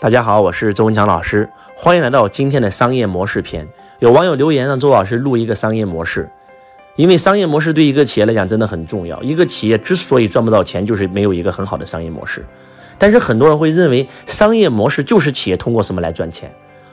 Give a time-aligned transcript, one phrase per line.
[0.00, 3.66] 大家好，我是周文强老师，欢迎来到今天的商业模式篇。
[3.98, 6.30] 有网友留言让周老师录一个商业模式，
[6.94, 9.20] 因为商业模式对一个企业来讲真的很重要。
[9.24, 12.46] 一个企业之所以赚不到钱，就是没有一个很好的商业模式。
[12.96, 16.48] 但是很多人会认为商业模式就是企业通过什么来赚钱。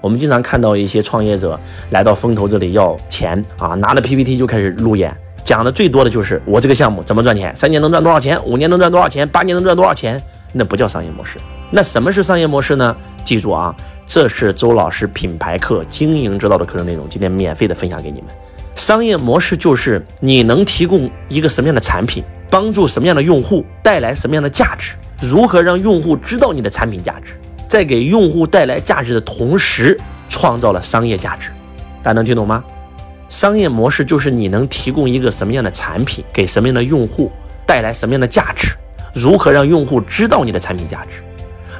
[0.00, 1.58] 我们经常看到一些创业者
[1.90, 10.20] 来到风投这里要钱啊，拿了 PPT 就开始路演，讲的最多的就是我这个项目怎么赚钱，三年能赚多少钱，五年能赚多少钱，八年能赚多少钱，
[10.52, 11.38] 那不叫商业模式。
[11.70, 12.96] 那什么是商业模式呢？
[13.24, 13.74] 记住啊，
[14.06, 18.30] 这是周老师品牌课经营之道的课程内容，今天免费的分享给你们。
[18.74, 27.32] 商业模式就是你能提供一个什么样的产品，帮助什么样的用户，带来什么样的价值，如何让用户知道你的产品价值，
[27.68, 29.98] 在给用户带来价值的同时，
[30.30, 31.50] 创造了商业价值。
[32.02, 32.64] 大家能听懂吗？
[33.28, 37.30] 商业模式就是你能提供一个什么样的产品，给什么样的用户，
[37.66, 38.68] 带来什么样的价值，
[39.12, 41.22] 如何让用户知道你的产品价值。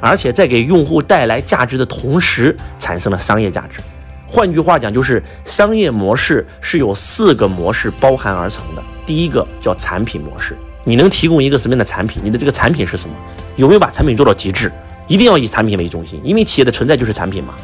[0.00, 3.80] 而且在给用户带来价值的同时，产生了商业价值。
[4.26, 8.82] 换句话讲，就是商业模式是有四个模式包含而成的。
[9.06, 12.22] 第一个叫产品模式，你能提供一个什么样的产品？
[12.24, 13.14] 你的这个产品是什么？
[13.56, 14.70] 有没有把产品做到极致？
[15.06, 17.54] 一定要以产品为中心，因为企业的存在就是产品嘛。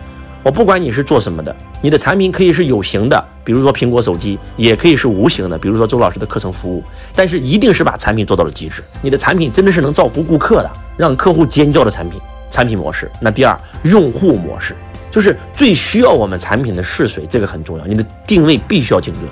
[0.45, 6.85] 我不管你是做什么的，你的产品可以是有形的，比如说苹果手机，也可以是无形的，比如说周老师的课程服务。
[7.17, 10.71] 但是一定是把产品做到了极致，你的产品真的是能造福顾客的。
[10.99, 13.11] 让客户尖叫的产品，产品模式。
[13.21, 14.77] 那第二，用户模式，
[15.11, 17.87] 就是最需要我们产品的是谁，这个很重要。
[17.87, 19.25] 你的定位必须要精准。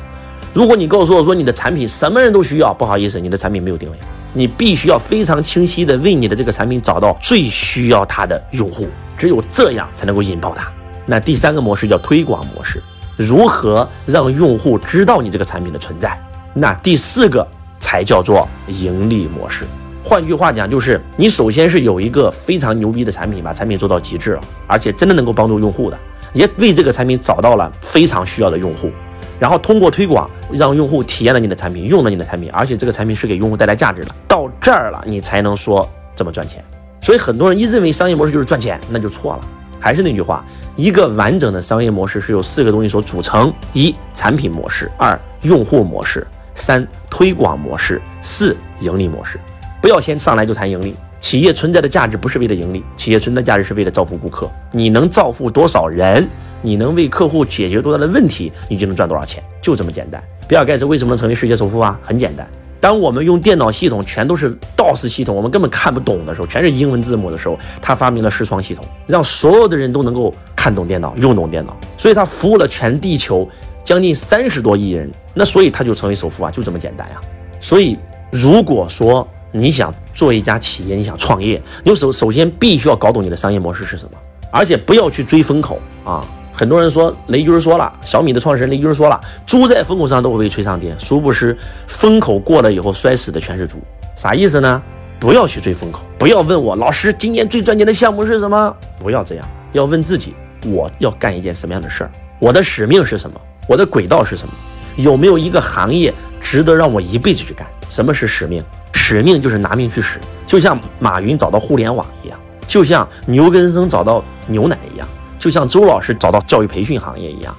[0.55, 3.97] 如果你告诉我说你的产品什么人都需要，不好意思，你的产品没有定位。
[4.33, 10.73] 你必须要非常清晰的为你的这个产品找到最需要它的用户，只有这样才能够引爆它。
[11.07, 12.83] 那第三个模式叫推广模式，
[13.17, 16.19] 如何让用户知道你这个产品的存在？
[16.55, 17.47] 那第四个
[17.81, 19.65] 才叫做盈利模式。
[20.05, 25.99] 换句话讲，就是你首先是有一个非常牛逼的产品，把产品做到极致了，而且真的能够帮助用户的，
[26.33, 28.91] 也为这个产品找到了非常需要的用户，
[29.39, 36.63] 然后通过推广让用户体验了你的产品，用了你的产品，而且这个产品是给用户带来价值的，到这儿了，你才能说怎么赚钱。
[37.01, 39.41] 所以很多人一认为商业模式就是赚钱，那就错了。
[39.83, 40.45] 还是那句话，
[40.77, 46.21] 一个完整的商业模式是由四个东西所组成：一、产品模式；二、用户模式；
[46.55, 49.41] 三、推广模式；四、盈利模式。
[49.81, 54.49] 不要先上来就谈盈利，企业存在的价值不是为了盈利，企业存在价值是为了造福顾客。
[54.71, 56.25] 你能造福多少人，
[56.63, 60.23] 你能为客户解决多大的问题，你就能赚多少钱，就这么简单。
[60.47, 61.99] 比尔盖茨为什么能成为世界首富啊？
[62.01, 62.47] 很简单，
[62.83, 73.49] 当我们用电脑系统全都是 DOS 系统，我们根本看不懂的时候，全是英文字母的时候，他发明了视窗系统，让所有的人都能够看懂电脑，用懂电脑，所以他服务了全地球
[73.85, 77.21] 将近三十多亿人，那所以他就成为首富啊，就这么简单呀。
[77.61, 77.97] 所以
[78.33, 84.19] 如果说，你想做一家企业，你想创业，你首首先必须要搞懂你的商业模式是什么，
[84.51, 86.27] 而且不要去追风口啊！
[86.63, 91.59] 很多人说雷军说了，小米的创始人雷军说了，猪在风口上都会被吹上天，殊不知
[91.89, 93.79] 风口过了以后摔死的全是猪，
[94.15, 94.81] 啥意思呢？
[95.19, 104.55] 不要去追风口，不要问我老师今年最赚钱的项目是什么，不要这样，要问自己我要干一件什么样的事儿，我的使命是什么，我的轨道是什么，
[104.95, 107.67] 有没有一个行业值得让我一辈子去干？
[107.91, 108.63] 什么是使命？
[108.93, 115.09] 使命就是拿命去使，就像马云找到互联网一样，就像牛根生找到牛奶一样，
[115.43, 117.53] 就像周老师找到教育培训行业一样。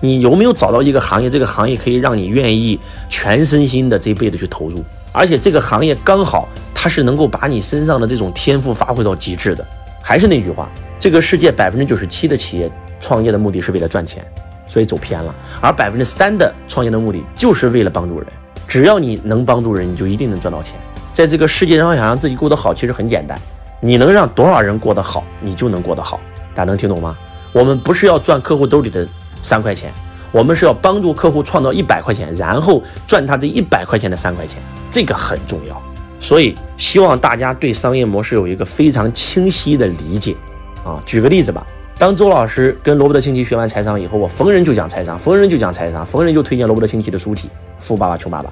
[0.00, 1.28] 你有没有找到一个行业？
[1.28, 2.80] 这个行业可以让你愿意
[3.10, 4.82] 全身心的这一辈子去投入，
[5.12, 9.62] 而且这个行业刚好它是能够把你身上的这种天赋发挥到极致的。
[10.00, 10.66] 还是那句话，
[10.98, 12.70] 这个世界百分之九十七的企业
[13.00, 14.24] 创业的目的是为了赚钱，
[14.66, 15.30] 所以走偏了；
[15.60, 18.26] 而百分之三的创业的目的就是为了帮助人。
[18.66, 20.74] 只要你能帮助人，你就一定能赚到钱。
[21.12, 23.38] 在这个世界上，想让自己过得好，其实很简单。
[23.82, 26.18] 你能让多少人过得好，你就能过得好。
[26.54, 27.16] 大家能听懂吗？
[27.56, 29.08] 我们不是要赚客户兜里的
[29.42, 29.90] 三块钱，
[30.30, 35.82] 我们是要帮助客户创造一百块钱，然后赚他这一百块钱的三块钱，这个很重要。
[36.20, 40.36] 所以，希望大家对商业模式有一个非常清晰的理解。
[40.84, 41.66] 啊，举个例子吧。
[41.96, 47.48] 当周老师跟罗伯特清崎学完财商以后，我逢人就讲财商，逢人就讲财商，逢人就推荐罗伯特清崎的书体
[47.78, 48.50] 《富爸爸穷爸爸》。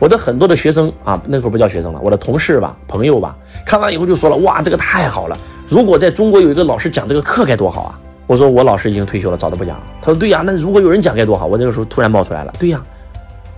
[0.00, 5.38] 我的很多的学生啊，那会儿不叫学生了，我的同事吧、朋友吧，看完以后就说了：“哇，这个太好了！
[5.68, 12.82] 如果在中国有一个老师讲这个课该多好啊！”我说：“我老师已经退休了，早都不讲了。”他说：“对呀，那如果有人讲该多好！”我这个时候突然冒出来了：“对呀，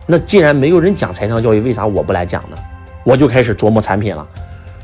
[0.07, 2.57] 那既然没有人讲财商教育，为啥我不来讲呢？”
[3.05, 4.27] 我就开始琢磨产品了，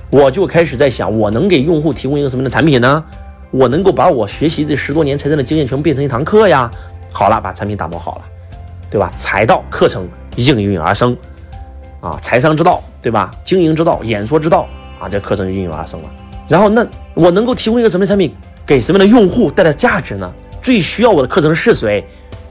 [0.09, 3.05] 我就开始在想，我能给用户提供一个什么样的产品呢？
[3.51, 6.71] 我能够把我学习这十多年财商的经验全部变成一堂课呀！
[7.11, 8.23] 好了，把产品打磨好了，
[8.89, 9.13] 对吧？
[9.17, 11.17] 财道课程应运而生，
[12.01, 13.31] 啊，财商之道，对吧？
[13.45, 14.69] 经营之道、演说之道，
[15.01, 16.09] 啊，这课程就应运而生了。
[16.49, 18.35] 然后那我能够提供一个什么产品
[18.67, 20.33] 给什么样的用户带来价值呢？
[20.61, 22.05] 最需要我的课程是谁？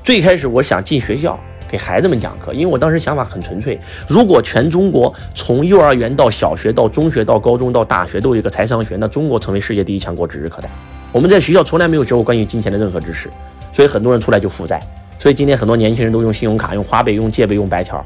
[0.03, 3.79] 最开始我想进学校给孩子们讲课，因为我当时想法很纯粹。
[4.07, 10.69] 如果全中国从幼儿园到小学到中学到高中到大学都有一个财商学，那中国成为世界第一强国指日可待。
[11.11, 13.29] 我们在学校从来没有学过关于金钱的任何知识，
[13.71, 14.81] 所以很多人出来就负债。
[15.17, 18.03] 所以今天很多年轻人都用信用卡、用花呗、用借呗、用白条，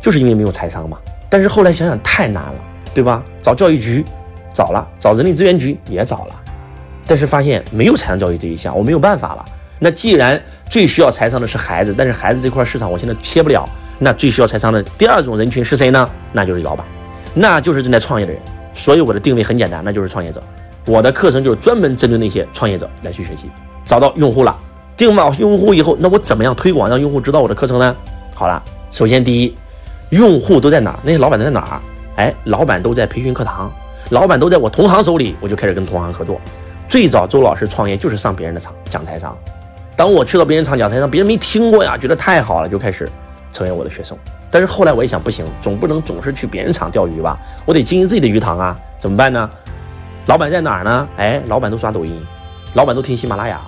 [0.00, 0.98] 就是因为没有财商嘛。
[1.30, 2.54] 但是后来想想太难了，
[2.92, 3.22] 对吧？
[3.40, 4.04] 找教育局
[4.52, 6.34] 找了，找人力资源局也找了，
[7.06, 9.44] 但是发现没有财商教育这一项，我没有办法了。
[9.78, 13.68] 那既然最需要财商的是孩子，但是孩子这块市场我现在切不了，
[13.98, 16.08] 那最需要财商的第二种人群是谁呢？
[16.32, 16.86] 那就是老板，
[17.34, 18.40] 那就是正在创业的人。
[18.74, 20.42] 所以我的定位很简单，那就是创业者。
[20.84, 23.50] 我的课程就是专门针对那些创业者来去学习。
[23.84, 24.56] 找到用户了，
[24.96, 27.96] 定好用户以后，那我怎么样推广让用户知道我的课程呢？
[28.34, 29.56] 好了，首先第一，
[30.10, 30.98] 用户都在哪儿？
[31.02, 31.80] 那些老板都在哪儿？
[32.16, 33.70] 哎，老板都在培训课堂，
[34.10, 36.40] 老板都在我同行手里，我就开始跟同行合作。
[36.88, 39.36] 最早周老师创业就是上别人的场讲财商。
[39.96, 43.08] 当我去到别人场讲台上，别人没听过呀，觉得太好了，就开始
[43.50, 44.16] 成为我的学生。
[44.50, 49.50] 但是后来我一想，不行，总不能总是去别人场钓鱼吧，我得经营自己的鱼塘啊，怎么办呢？
[50.26, 51.08] 老板在哪儿呢？
[51.16, 52.24] 哎，老板都刷抖音，
[52.74, 53.60] 老板都听喜马拉雅，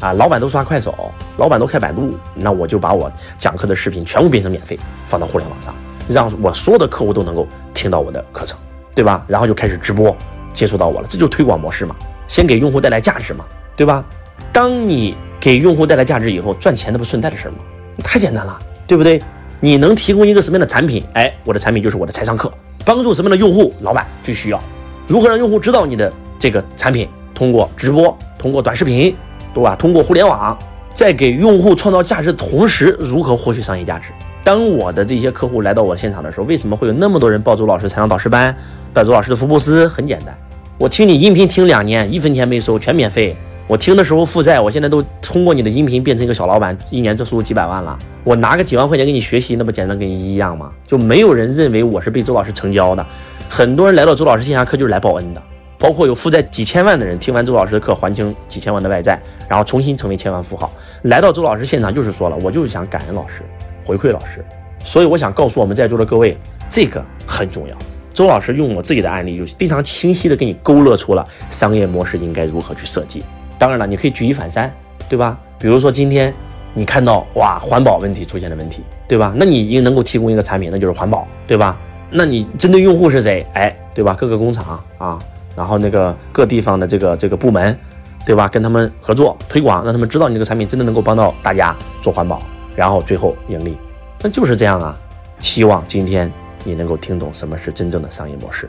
[0.00, 5.74] 啊，老板都刷快手，老板都开百度，那我就把我讲课的视频全部变成免费，放到互联网上，
[6.08, 8.58] 让我所有的客户都能够听到我的课程，
[8.94, 9.24] 对吧？
[9.28, 10.16] 然后就开始直播，
[10.52, 11.94] 接触到我了，这就是推广模式嘛，
[12.30, 13.44] 先给用户带来价值嘛，
[13.74, 14.04] 对吧？
[14.52, 17.58] 当你给用户带来价值以后，赚钱那不顺带的事儿吗？
[18.04, 18.56] 太简单了，
[18.86, 19.20] 对不对？
[19.58, 21.04] 你能提供一个什么样的产品？
[21.14, 22.50] 哎，我的产品就是我的财商课，
[22.84, 23.74] 帮助什么样的用户？
[23.80, 24.62] 老板最需要，
[25.08, 27.08] 如何让用户知道你的这个产品？
[27.34, 29.12] 通过直播，通过短视频，
[29.52, 29.74] 对吧？
[29.74, 30.56] 通过互联网，
[30.94, 34.12] 在给用户创造价值的同时，如何获取商业价值？
[34.44, 38.54] 当我的这些客户来到我现场的时候，为什么会有那么多人报周老师财商导师班，
[38.94, 39.88] 报周老师的福布斯？
[39.88, 40.36] 很简单，
[40.80, 43.36] 我听你音频听两年，一分钱没收，全免费。
[43.66, 47.98] 我听的时候负债，我现在都通过你的音频变成一个小老板，一年就收入几百万了。
[48.24, 50.72] 我拿个几万块钱给你学习，那不简单跟你一样吗？
[50.86, 53.06] 就没有人认为我是被周老师成交的。
[53.46, 55.42] 很多人来到周老师线下课就是来报恩的，
[55.78, 60.72] 包括有负债几千万的人，听完周老师的课还清几千万的外债，然后重新成为千万富豪。
[61.02, 63.42] 来到周老师现场就是说了，我就是想感恩老师，
[63.84, 64.42] 回馈老师。
[64.82, 66.38] 所以我想告诉我们在座的各位，
[66.70, 67.76] 这个很重要。
[68.12, 73.22] 周老师用我自己的案例，就非常清晰的给你勾勒出了商业模式应该如何去设计。
[73.58, 74.72] 当然了，你可以举一反三，
[75.08, 75.38] 对吧？
[75.58, 76.32] 比如说今天
[76.74, 79.34] 你看到哇，环保问题出现了问题，对吧？
[79.36, 81.78] 那你应能够提供一个产品，那就是环保，对吧？
[82.10, 83.46] 那你针对用户是谁？
[83.54, 84.14] 哎，对吧？
[84.14, 85.18] 各个工厂啊，
[85.54, 87.78] 然后那个各地方的这个这个部门，
[88.24, 88.48] 对吧？
[88.48, 92.42] 跟他们合作推广，让他们知道你这个产品真的能够帮到大家做环保，
[92.74, 93.76] 然后最后盈利，
[94.22, 94.98] 那就是这样啊。
[95.38, 96.30] 希望今天
[96.62, 98.68] 你能够听懂什么是真正的商业模式。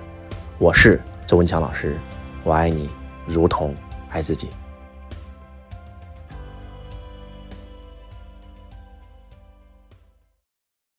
[0.57, 1.97] 我是周文强老师，
[2.43, 2.89] 我爱你
[3.25, 3.75] 如同
[4.09, 4.49] 爱自己。